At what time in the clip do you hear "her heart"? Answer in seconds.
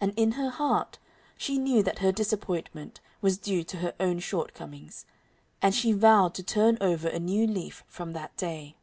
0.32-0.98